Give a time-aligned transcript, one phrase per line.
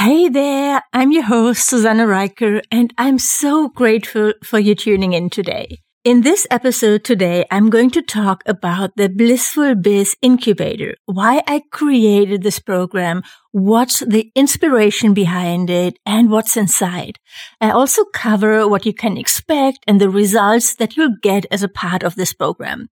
[0.00, 5.28] Hey there, I'm your host, Susanne Rieker, and I'm so grateful for you tuning in
[5.28, 5.80] today.
[6.04, 11.64] In this episode today, I'm going to talk about the Blissful Biz Incubator, why I
[11.72, 17.18] created this program, what's the inspiration behind it, and what's inside.
[17.60, 21.68] I also cover what you can expect and the results that you'll get as a
[21.68, 22.88] part of this program.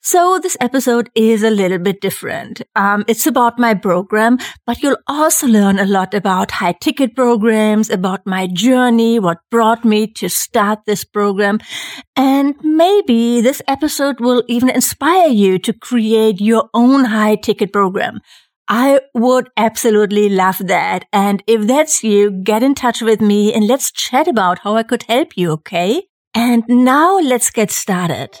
[0.00, 2.62] So this episode is a little bit different.
[2.76, 7.90] Um, it's about my program, but you'll also learn a lot about high ticket programs,
[7.90, 11.58] about my journey, what brought me to start this program.
[12.16, 18.20] And maybe this episode will even inspire you to create your own high ticket program.
[18.68, 21.04] I would absolutely love that.
[21.12, 24.84] And if that's you, get in touch with me and let's chat about how I
[24.84, 26.04] could help you, okay?
[26.34, 28.40] And now let's get started.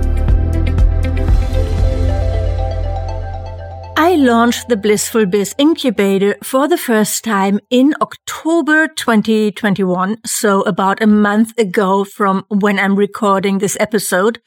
[3.97, 11.03] I launched the Blissful Biz Incubator for the first time in October 2021, so about
[11.03, 14.39] a month ago from when I'm recording this episode.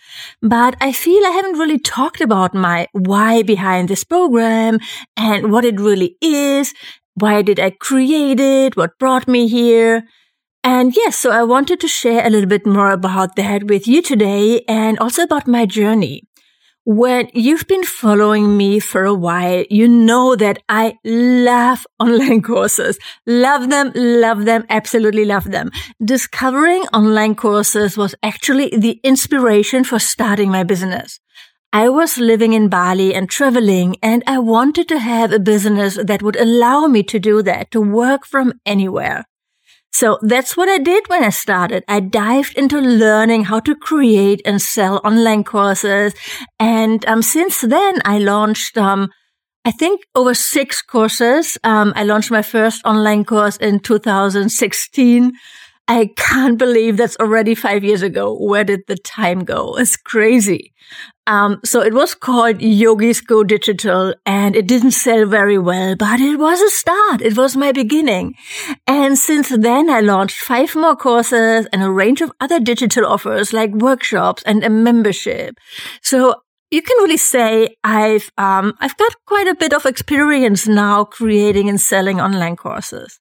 [0.43, 4.79] But I feel I haven't really talked about my why behind this program
[5.17, 6.73] and what it really is.
[7.15, 8.77] Why did I create it?
[8.77, 10.05] What brought me here?
[10.65, 14.01] And yes, so I wanted to share a little bit more about that with you
[14.01, 16.23] today and also about my journey.
[16.87, 22.99] When you've been following me for a while, you know that I love online courses.
[23.27, 25.71] Love them, love them, absolutely love them.
[26.05, 31.21] Discovering online courses was actually the inspiration for starting my business.
[31.73, 36.23] I was living in Bali and traveling and I wanted to have a business that
[36.23, 39.25] would allow me to do that, to work from anywhere.
[39.95, 41.85] So that's what I did when I started.
[41.87, 46.15] I dived into learning how to create and sell online courses.
[46.59, 49.11] And um, since then, I launched, um,
[49.65, 51.57] I think over six courses.
[51.63, 55.31] Um, I launched my first online course in 2016.
[55.87, 58.35] I can't believe that's already five years ago.
[58.39, 59.77] Where did the time go?
[59.77, 60.73] It's crazy.
[61.27, 66.21] Um, so it was called Yogis Go Digital and it didn't sell very well, but
[66.21, 67.21] it was a start.
[67.21, 68.35] It was my beginning.
[68.87, 73.53] And since then I launched five more courses and a range of other digital offers
[73.53, 75.57] like workshops and a membership.
[76.01, 76.35] So
[76.71, 81.69] you can really say I've, um, I've got quite a bit of experience now creating
[81.69, 83.21] and selling online courses.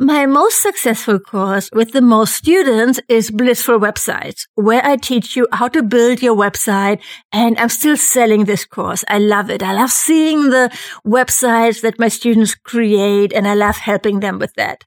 [0.00, 5.46] My most successful course with the most students is Blissful Websites, where I teach you
[5.52, 7.00] how to build your website.
[7.30, 9.04] And I'm still selling this course.
[9.06, 9.62] I love it.
[9.62, 14.52] I love seeing the websites that my students create and I love helping them with
[14.54, 14.82] that.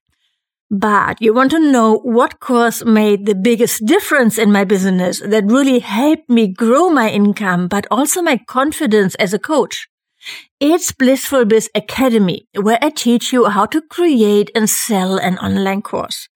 [0.69, 5.45] But you want to know what course made the biggest difference in my business that
[5.45, 9.87] really helped me grow my income, but also my confidence as a coach.
[10.59, 15.81] It's Blissful Biz Academy, where I teach you how to create and sell an online
[15.81, 16.27] course.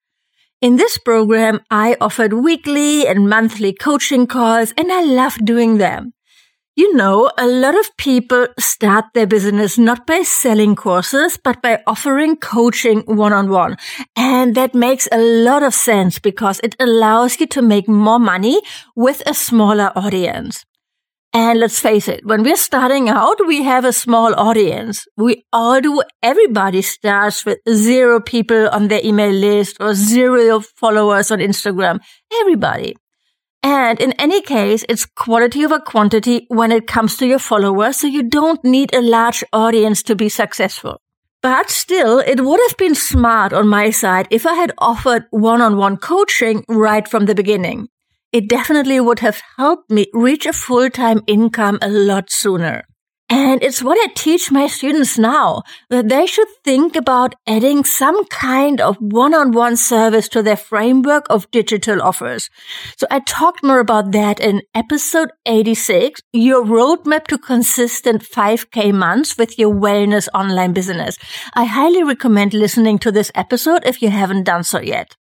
[0.61, 6.13] In this program, I offered weekly and monthly coaching calls, and I love doing them.
[6.75, 11.83] You know, a lot of people start their business not by selling courses, but by
[11.85, 13.75] offering coaching one on one.
[14.15, 18.61] And that makes a lot of sense because it allows you to make more money
[18.95, 20.63] with a smaller audience.
[21.33, 25.07] And let's face it, when we're starting out, we have a small audience.
[25.15, 26.03] We all do.
[26.21, 32.01] Everybody starts with zero people on their email list or zero followers on Instagram.
[32.41, 32.97] Everybody.
[33.63, 38.01] And in any case, it's quality over quantity when it comes to your followers.
[38.01, 40.99] So you don't need a large audience to be successful.
[41.41, 45.97] But still, it would have been smart on my side if I had offered one-on-one
[45.97, 47.87] coaching right from the beginning
[48.31, 52.83] it definitely would have helped me reach a full-time income a lot sooner.
[53.33, 58.25] And it's what I teach my students now, that they should think about adding some
[58.25, 62.49] kind of one-on-one service to their framework of digital offers.
[62.97, 69.37] So I talked more about that in episode 86, your roadmap to consistent 5k months
[69.37, 71.17] with your wellness online business.
[71.53, 75.15] I highly recommend listening to this episode if you haven't done so yet.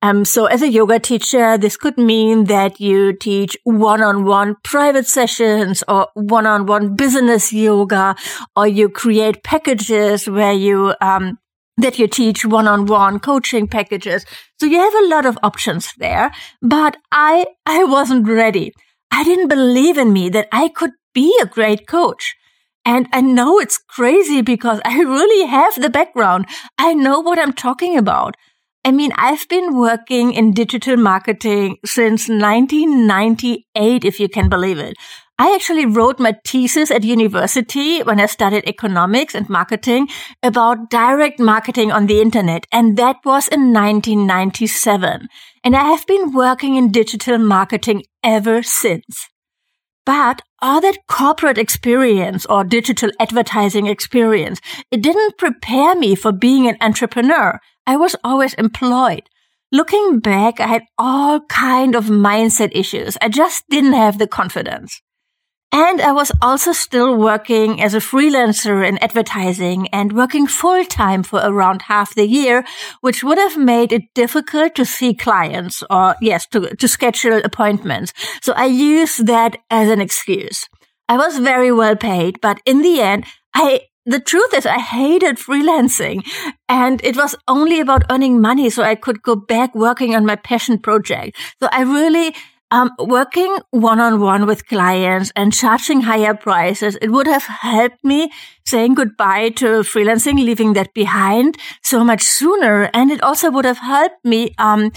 [0.00, 5.82] Um, so as a yoga teacher, this could mean that you teach one-on-one private sessions
[5.88, 8.14] or one-on-one business yoga,
[8.54, 11.38] or you create packages where you, um,
[11.78, 14.24] that you teach one-on-one coaching packages.
[14.60, 16.30] So you have a lot of options there,
[16.62, 18.72] but I, I wasn't ready.
[19.10, 22.36] I didn't believe in me that I could be a great coach.
[22.84, 26.46] And I know it's crazy because I really have the background.
[26.78, 28.36] I know what I'm talking about.
[28.84, 34.96] I mean, I've been working in digital marketing since 1998, if you can believe it.
[35.40, 40.08] I actually wrote my thesis at university when I studied economics and marketing
[40.42, 42.66] about direct marketing on the internet.
[42.72, 45.28] And that was in 1997.
[45.62, 49.28] And I have been working in digital marketing ever since.
[50.04, 54.60] But all that corporate experience or digital advertising experience,
[54.90, 57.60] it didn't prepare me for being an entrepreneur.
[57.88, 59.30] I was always employed.
[59.72, 63.16] Looking back, I had all kind of mindset issues.
[63.22, 65.00] I just didn't have the confidence.
[65.72, 71.22] And I was also still working as a freelancer in advertising and working full time
[71.22, 72.62] for around half the year,
[73.00, 78.12] which would have made it difficult to see clients or yes, to, to schedule appointments.
[78.42, 80.68] So I used that as an excuse.
[81.08, 83.24] I was very well paid, but in the end,
[83.54, 86.26] I the truth is I hated freelancing
[86.68, 90.34] and it was only about earning money so I could go back working on my
[90.34, 91.36] passion project.
[91.60, 92.34] So I really
[92.70, 98.02] um, working one on one with clients and charging higher prices, it would have helped
[98.02, 98.30] me
[98.64, 102.90] saying goodbye to freelancing, leaving that behind so much sooner.
[102.94, 104.92] And it also would have helped me, um,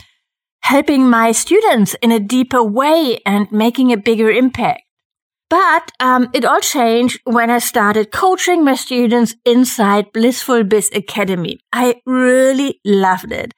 [0.64, 4.82] helping my students in a deeper way and making a bigger impact.
[5.52, 11.60] But um, it all changed when I started coaching my students inside Blissful Biz Academy.
[11.74, 13.54] I really loved it.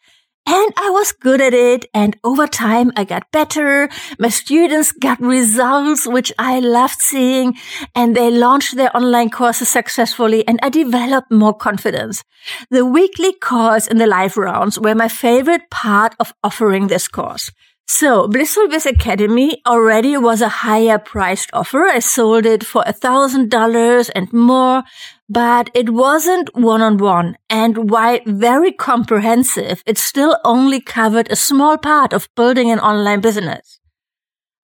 [0.47, 1.85] And I was good at it.
[1.93, 3.89] And over time, I got better.
[4.17, 7.53] My students got results, which I loved seeing.
[7.93, 10.47] And they launched their online courses successfully.
[10.47, 12.23] And I developed more confidence.
[12.71, 17.51] The weekly calls and the live rounds were my favorite part of offering this course.
[17.87, 21.83] So Blissful Biz Academy already was a higher priced offer.
[21.83, 24.83] I sold it for a thousand dollars and more,
[25.29, 27.37] but it wasn't one on one.
[27.49, 33.21] And while very comprehensive, it still only covered a small part of building an online
[33.21, 33.79] business.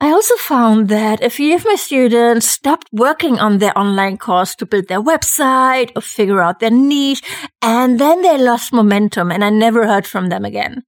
[0.02, 4.56] I also found that a few of my students stopped working on their online course
[4.56, 7.22] to build their website or figure out their niche,
[7.62, 10.84] and then they lost momentum and I never heard from them again.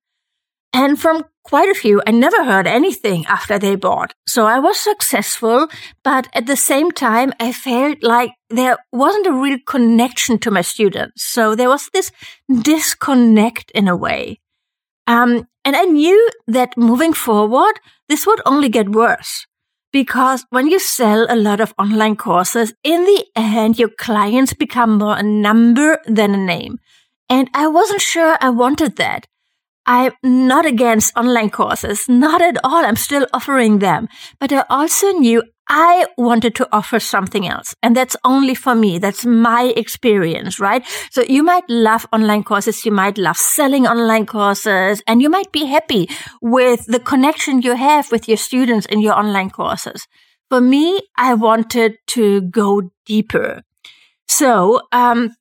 [0.74, 4.14] And from quite a few, I never heard anything after they bought.
[4.26, 5.68] So I was successful,
[6.04, 10.62] but at the same time, I felt like there wasn't a real connection to my
[10.62, 11.24] students.
[11.24, 12.12] So there was this
[12.62, 14.40] disconnect in a way.
[15.08, 19.46] Um, and I knew that moving forward, this would only get worse.
[19.92, 25.00] Because when you sell a lot of online courses, in the end, your clients become
[25.00, 26.80] more a number than a name.
[27.30, 29.28] And I wasn't sure I wanted that.
[29.86, 32.86] I'm not against online courses, not at all.
[32.86, 34.08] I'm still offering them.
[34.40, 37.74] But I also knew I wanted to offer something else.
[37.82, 39.00] And that's only for me.
[39.00, 40.86] That's my experience, right?
[41.12, 42.86] So you might love online courses.
[42.86, 46.10] You might love selling online courses and you might be happy
[46.42, 50.08] with the connection you have with your students in your online courses.
[50.50, 53.64] For me, I wanted to go deeper.
[54.28, 55.32] So, um,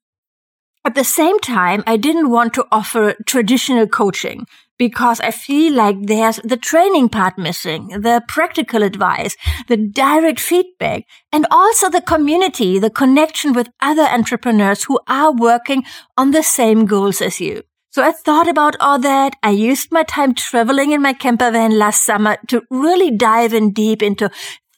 [0.84, 4.46] at the same time, I didn't want to offer traditional coaching
[4.78, 9.36] because I feel like there's the training part missing, the practical advice,
[9.68, 15.84] the direct feedback, and also the community, the connection with other entrepreneurs who are working
[16.16, 17.62] on the same goals as you.
[17.92, 19.34] So I thought about all that.
[19.42, 23.72] I used my time traveling in my camper van last summer to really dive in
[23.72, 24.30] deep into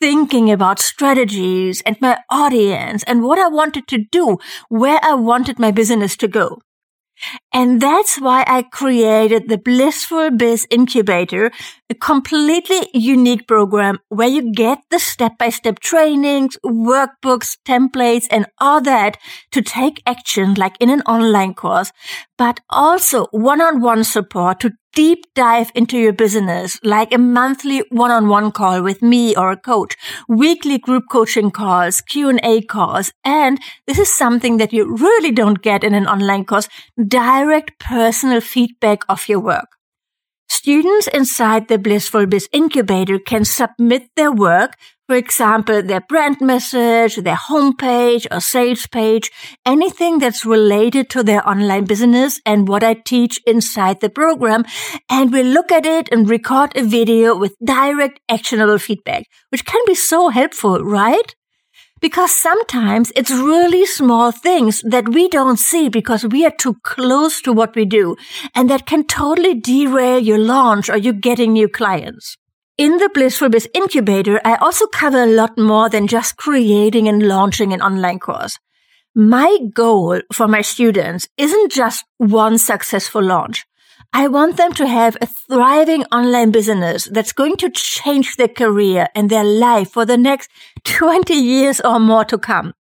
[0.02, 5.60] thinking about strategies and my audience and what I wanted to do, where I wanted
[5.60, 6.58] my business to go.
[7.52, 11.52] And that's why I created the Blissful Biz Incubator,
[11.88, 18.46] a completely unique program where you get the step by step trainings, workbooks, templates, and
[18.58, 19.18] all that
[19.52, 21.92] to take action like in an online course,
[22.36, 27.82] but also one on one support to deep dive into your business, like a monthly
[27.90, 29.96] one-on-one call with me or a coach,
[30.28, 35.84] weekly group coaching calls, Q&A calls, and this is something that you really don't get
[35.84, 36.68] in an online course,
[37.08, 39.76] direct personal feedback of your work.
[40.48, 44.76] Students inside the Blissful Biz Incubator can submit their work
[45.12, 49.30] for example, their brand message, their homepage or sales page,
[49.66, 54.64] anything that's related to their online business and what I teach inside the program.
[55.10, 59.82] And we look at it and record a video with direct actionable feedback, which can
[59.86, 61.34] be so helpful, right?
[62.00, 67.42] Because sometimes it's really small things that we don't see because we are too close
[67.42, 68.16] to what we do
[68.54, 72.38] and that can totally derail your launch or you getting new clients.
[72.78, 77.28] In the Blissful Biz Incubator, I also cover a lot more than just creating and
[77.28, 78.58] launching an online course.
[79.14, 83.66] My goal for my students isn't just one successful launch.
[84.14, 89.08] I want them to have a thriving online business that's going to change their career
[89.14, 90.50] and their life for the next
[90.84, 92.72] 20 years or more to come.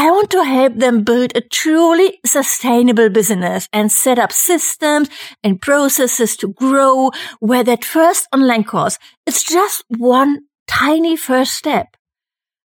[0.00, 5.08] I want to help them build a truly sustainable business and set up systems
[5.42, 11.96] and processes to grow where that first online course is just one tiny first step.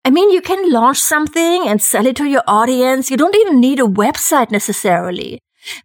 [0.06, 3.10] I mean, you can launch something and sell it to your audience.
[3.10, 5.40] You don't even need a website necessarily.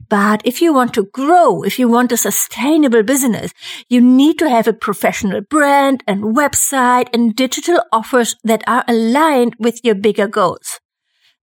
[0.06, 3.52] But if you want to grow, if you want a sustainable business,
[3.88, 9.54] you need to have a professional brand and website and digital offers that are aligned
[9.58, 10.78] with your bigger goals.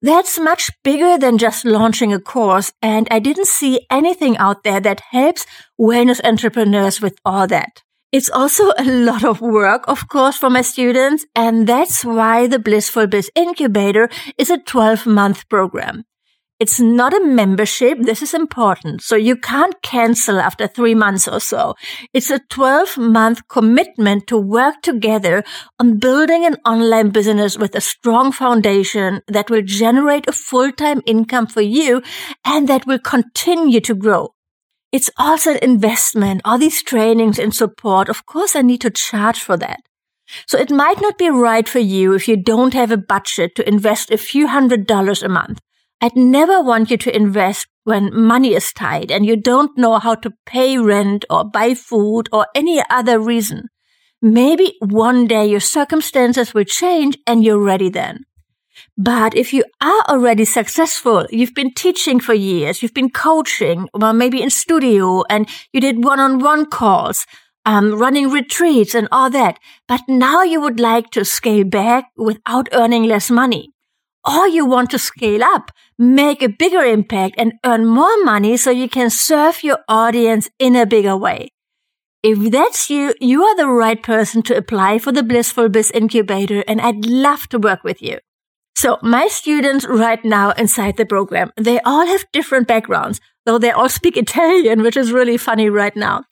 [0.05, 2.71] That's much bigger than just launching a course.
[2.79, 5.47] And I didn't see anything out there that helps
[5.81, 7.81] wellness entrepreneurs with all that.
[8.11, 11.25] It's also a lot of work, of course, for my students.
[11.35, 14.07] And that's why the Blissful Biz Incubator
[14.37, 16.03] is a 12 month program.
[16.57, 17.97] It's not a membership.
[17.99, 19.01] This is important.
[19.01, 21.75] So you can't cancel after three months or so.
[22.13, 25.43] It's a 12 month commitment to work together
[25.81, 31.45] on building an online business with a strong foundation that will generate a full-time income
[31.45, 32.01] for you
[32.45, 34.29] and that will continue to grow.
[34.93, 36.39] It's also an investment.
[36.45, 38.07] All these trainings and support.
[38.07, 39.81] Of course, I need to charge for that.
[40.47, 43.67] So it might not be right for you if you don't have a budget to
[43.67, 45.59] invest a few hundred dollars a month.
[46.01, 50.15] I'd never want you to invest when money is tight and you don't know how
[50.15, 53.69] to pay rent or buy food or any other reason.
[54.21, 58.25] Maybe one day your circumstances will change and you're ready then.
[58.97, 64.13] But if you are already successful, you've been teaching for years, you've been coaching, well,
[64.13, 67.25] maybe in studio and you did one-on-one calls,
[67.65, 69.59] um, running retreats and all that.
[69.87, 73.71] But now you would like to scale back without earning less money
[74.25, 78.71] or you want to scale up, make a bigger impact and earn more money so
[78.71, 81.49] you can serve your audience in a bigger way.
[82.23, 86.63] If that's you, you are the right person to apply for the Blissful Biz Incubator
[86.67, 88.17] and I'd love to work with you.
[88.75, 93.71] So my students right now inside the program, they all have different backgrounds, though they
[93.71, 96.23] all speak Italian, which is really funny right now.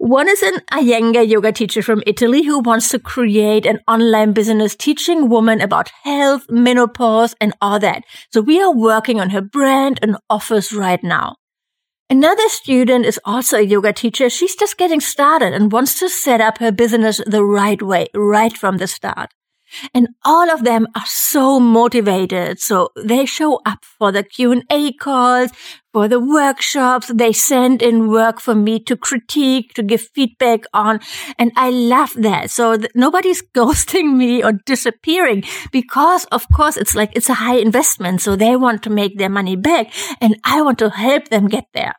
[0.00, 4.74] One is an Iyengar yoga teacher from Italy who wants to create an online business
[4.74, 8.04] teaching women about health, menopause, and all that.
[8.32, 11.36] So we are working on her brand and offers right now.
[12.08, 14.30] Another student is also a yoga teacher.
[14.30, 18.56] She's just getting started and wants to set up her business the right way, right
[18.56, 19.34] from the start.
[19.94, 22.60] And all of them are so motivated.
[22.60, 25.50] So they show up for the Q&A calls,
[25.92, 27.08] for the workshops.
[27.12, 31.00] They send in work for me to critique, to give feedback on.
[31.38, 32.50] And I love that.
[32.50, 37.56] So th- nobody's ghosting me or disappearing because of course it's like it's a high
[37.58, 38.20] investment.
[38.20, 41.66] So they want to make their money back and I want to help them get
[41.74, 41.94] there.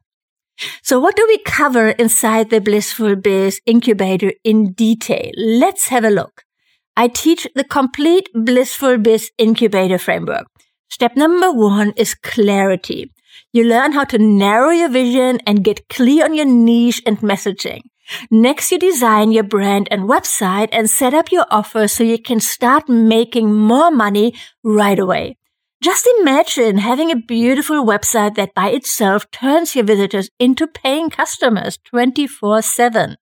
[0.83, 5.31] So what do we cover inside the Blissful Biz incubator in detail?
[5.35, 6.43] Let's have a look.
[6.97, 10.45] I teach the complete Blissful Biz incubator framework.
[10.89, 13.11] Step number one is clarity.
[13.53, 17.81] You learn how to narrow your vision and get clear on your niche and messaging.
[18.29, 22.41] Next, you design your brand and website and set up your offer so you can
[22.41, 24.33] start making more money
[24.63, 25.37] right away.
[25.81, 31.79] Just imagine having a beautiful website that by itself turns your visitors into paying customers
[31.85, 33.15] 24 7.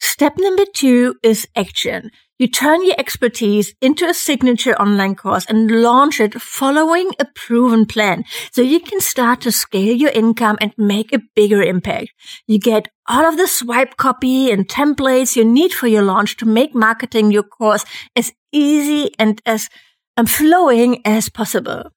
[0.00, 2.10] Step number two is action.
[2.38, 7.84] You turn your expertise into a signature online course and launch it following a proven
[7.84, 12.12] plan so you can start to scale your income and make a bigger impact.
[12.46, 16.46] You get all of the swipe copy and templates you need for your launch to
[16.46, 17.84] make marketing your course
[18.16, 19.68] as easy and as
[20.16, 21.90] um, flowing as possible.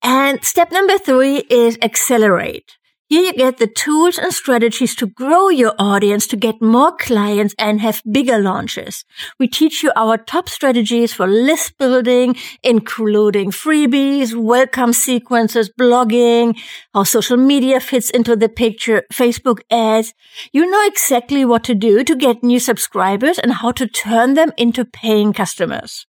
[0.00, 2.76] And step number three is accelerate.
[3.12, 7.54] Here you get the tools and strategies to grow your audience to get more clients
[7.58, 9.04] and have bigger launches.
[9.38, 16.58] We teach you our top strategies for list building, including freebies, welcome sequences, blogging,
[16.94, 20.14] how social media fits into the picture, Facebook ads.
[20.50, 24.52] You know exactly what to do to get new subscribers and how to turn them
[24.56, 26.06] into paying customers.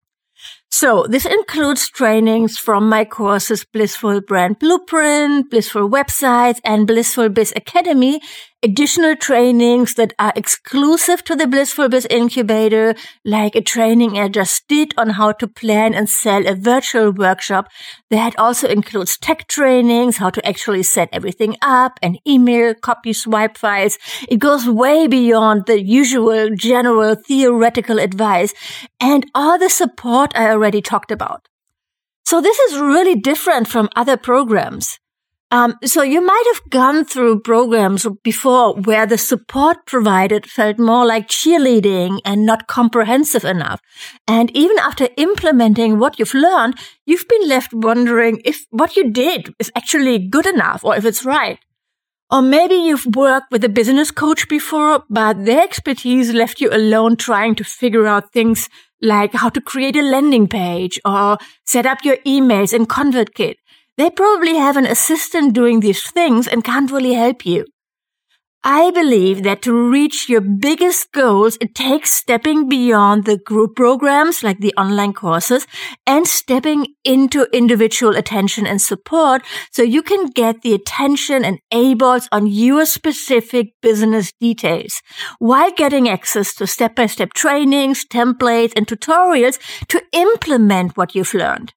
[0.73, 7.51] So this includes trainings from my courses Blissful Brand Blueprint, Blissful Websites, and Blissful Biz
[7.57, 8.21] Academy,
[8.63, 14.67] additional trainings that are exclusive to the Blissful Biz Incubator, like a training I just
[14.67, 17.67] did on how to plan and sell a virtual workshop
[18.09, 23.57] that also includes tech trainings, how to actually set everything up and email, copy, swipe
[23.57, 23.97] files.
[24.29, 28.53] It goes way beyond the usual general theoretical advice
[28.99, 31.47] and all the support I already talked about.
[32.25, 34.99] So this is really different from other programs.
[35.53, 41.05] Um, so you might have gone through programs before where the support provided felt more
[41.05, 43.81] like cheerleading and not comprehensive enough.
[44.29, 49.53] And even after implementing what you've learned, you've been left wondering if what you did
[49.59, 51.59] is actually good enough or if it's right.
[52.31, 57.17] Or maybe you've worked with a business coach before, but their expertise left you alone
[57.17, 58.69] trying to figure out things
[59.01, 63.55] like how to create a landing page or set up your emails in ConvertKit.
[64.01, 67.67] They probably have an assistant doing these things and can't really help you.
[68.63, 74.41] I believe that to reach your biggest goals, it takes stepping beyond the group programs
[74.41, 75.67] like the online courses
[76.07, 82.27] and stepping into individual attention and support so you can get the attention and eyeballs
[82.31, 85.03] on your specific business details
[85.37, 91.35] while getting access to step by step trainings, templates, and tutorials to implement what you've
[91.35, 91.71] learned.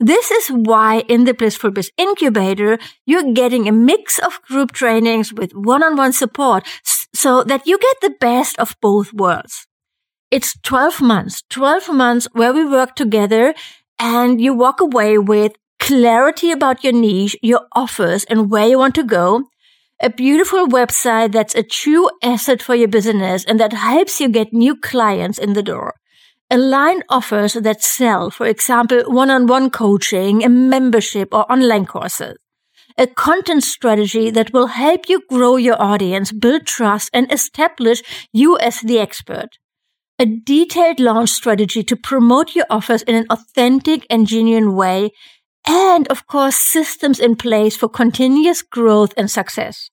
[0.00, 5.32] This is why in the Blissful Biz Incubator, you're getting a mix of group trainings
[5.32, 6.66] with one-on-one support
[7.14, 9.66] so that you get the best of both worlds.
[10.30, 13.54] It's 12 months, 12 months where we work together
[13.98, 18.96] and you walk away with clarity about your niche, your offers and where you want
[18.96, 19.44] to go.
[20.02, 24.52] A beautiful website that's a true asset for your business and that helps you get
[24.52, 25.94] new clients in the door
[26.50, 32.36] align offers that sell, for example, one-on-one coaching, a membership or online courses.
[32.96, 38.56] A content strategy that will help you grow your audience, build trust and establish you
[38.58, 39.58] as the expert.
[40.20, 45.10] A detailed launch strategy to promote your offers in an authentic and genuine way.
[45.66, 49.90] And of course, systems in place for continuous growth and success.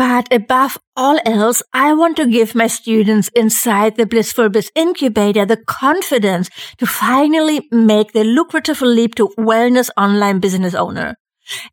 [0.00, 5.44] But above all else, I want to give my students inside the Blissful Biz Incubator
[5.44, 6.48] the confidence
[6.78, 11.16] to finally make the lucrative leap to wellness online business owner.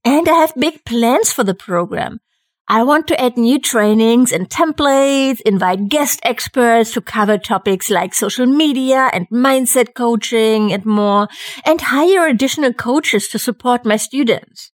[0.03, 2.19] And I have big plans for the program.
[2.67, 8.13] I want to add new trainings and templates, invite guest experts to cover topics like
[8.13, 11.29] social media and mindset coaching and more,
[11.65, 14.73] and hire additional coaches to support my students.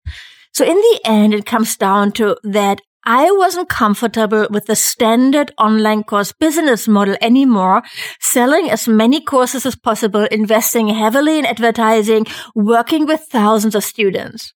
[0.54, 5.51] So in the end, it comes down to that I wasn't comfortable with the standard
[5.57, 7.83] online course business model anymore,
[8.19, 14.53] selling as many courses as possible, investing heavily in advertising, working with thousands of students.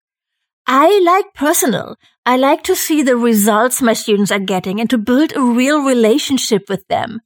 [0.65, 1.97] I like personal.
[2.25, 5.81] I like to see the results my students are getting and to build a real
[5.81, 7.21] relationship with them.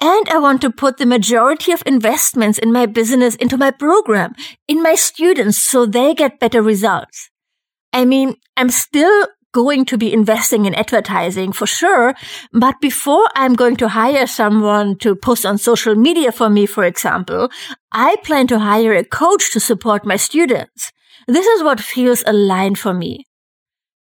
[0.00, 4.34] And I want to put the majority of investments in my business into my program,
[4.66, 7.30] in my students, so they get better results.
[7.92, 12.14] I mean, I'm still going to be investing in advertising for sure.
[12.52, 16.84] But before I'm going to hire someone to post on social media for me, for
[16.84, 17.50] example,
[17.92, 20.92] I plan to hire a coach to support my students.
[21.28, 23.26] This is what feels aligned for me.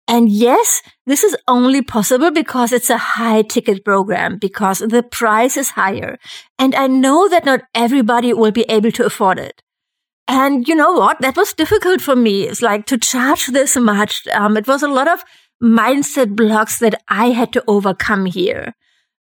[0.07, 5.55] And yes, this is only possible because it's a high ticket program, because the price
[5.55, 6.17] is higher.
[6.57, 9.61] And I know that not everybody will be able to afford it.
[10.29, 11.19] And you know what?
[11.21, 12.43] That was difficult for me.
[12.43, 14.27] It's like to charge this much.
[14.27, 15.23] Um, it was a lot of
[15.61, 18.75] mindset blocks that I had to overcome here.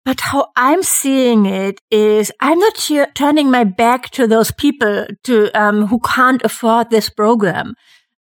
[0.04, 5.06] But how I'm seeing it is I'm not t- turning my back to those people
[5.24, 7.76] to, um, who can't afford this program.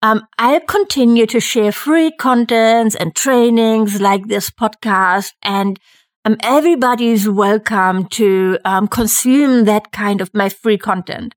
[0.04, 5.80] Um, I'll continue to share free contents and trainings like this podcast and
[6.26, 11.34] um, everybody is welcome to um, consume that kind of my free content.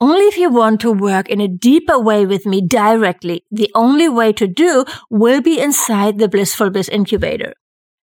[0.00, 4.08] Only if you want to work in a deeper way with me directly, the only
[4.08, 7.54] way to do will be inside the Blissful Biz Incubator.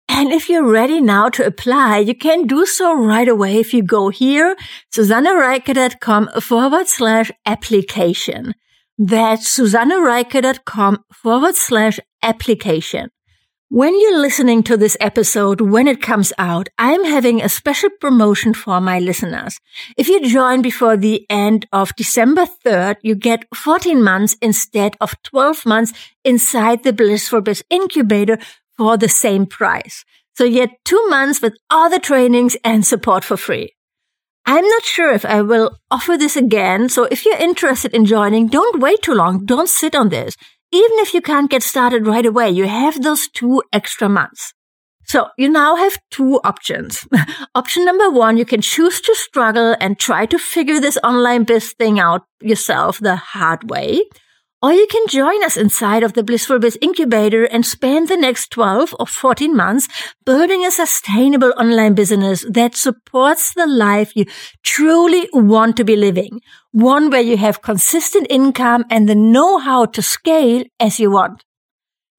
[0.07, 3.83] And if you're ready now to apply, you can do so right away if you
[3.83, 4.55] go here,
[4.93, 8.53] susannerieker.com forward slash application.
[8.97, 13.11] That's susannerieker.com forward slash application.
[13.71, 18.55] When you're listening to this episode, when it comes out, I'm having a special promotion
[18.55, 19.59] for my listeners.
[19.95, 25.21] If you join before the end of December 3rd, you get 14 months instead of
[25.21, 25.93] 12 months
[26.25, 28.39] inside the Blissful Biz incubator
[28.75, 30.03] for the same price.
[30.35, 33.75] So you get two months with all the trainings and support for free.
[34.47, 36.89] I'm not sure if I will offer this again.
[36.89, 39.45] So if you're interested in joining, don't wait too long.
[39.45, 40.35] Don't sit on this.
[40.71, 44.53] Even if you can't get started right away, you have those two extra months.
[45.05, 47.07] So you now have two options.
[47.55, 51.73] Option number one, you can choose to struggle and try to figure this online biz
[51.73, 54.03] thing out yourself the hard way.
[54.61, 58.51] Or you can join us inside of the Blissful Biz Incubator and spend the next
[58.51, 59.87] 12 or 14 months
[60.25, 64.25] building a sustainable online business that supports the life you
[64.63, 66.41] truly want to be living.
[66.73, 71.45] One where you have consistent income and the know-how to scale as you want.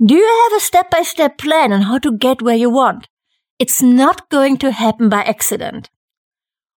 [0.02, 3.06] Do you have a step-by-step plan on how to get where you want?
[3.58, 5.90] It's not going to happen by accident.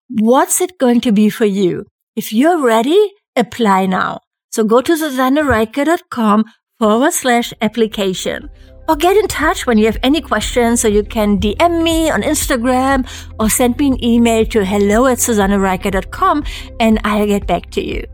[0.09, 1.85] What's it going to be for you?
[2.17, 4.19] If you're ready, apply now.
[4.53, 6.45] So go to susannerieker.com
[6.77, 8.49] forward slash application
[8.87, 12.21] or get in touch when you have any questions so you can DM me on
[12.21, 16.43] Instagram or send me an email to hello at susannerieker.com
[16.79, 18.05] and I'll get back to you.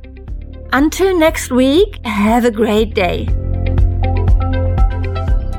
[0.72, 3.28] Until next week, have a great day.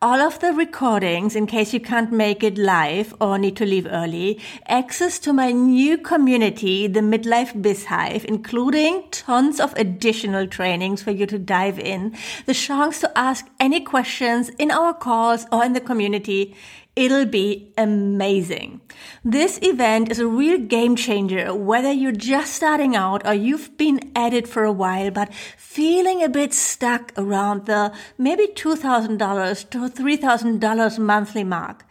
[0.00, 3.86] all of the recordings in case you can't make it live or need to leave
[3.90, 11.02] early, access to my new community, the Midlife Biz Hive, including tons of additional trainings
[11.02, 15.64] for you to dive in, the chance to ask any questions in our calls or
[15.64, 16.54] in the community.
[16.98, 18.80] It'll be amazing.
[19.24, 24.10] This event is a real game changer, whether you're just starting out or you've been
[24.16, 29.87] at it for a while, but feeling a bit stuck around the maybe $2,000 to
[29.88, 31.84] $3,000 monthly mark.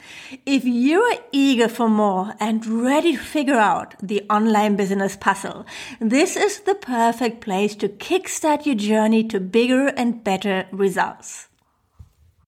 [0.45, 5.65] If you're eager for more and ready to figure out the online business puzzle,
[5.99, 11.46] this is the perfect place to kickstart your journey to bigger and better results.